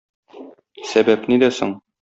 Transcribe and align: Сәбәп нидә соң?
Сәбәп 0.95 1.31
нидә 1.33 1.55
соң? 1.63 1.81